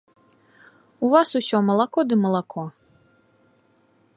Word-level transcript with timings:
У 1.07 1.11
вас 1.13 1.29
усё 1.39 1.57
малако 1.67 1.99
ды 2.13 2.17
малако. 2.25 2.63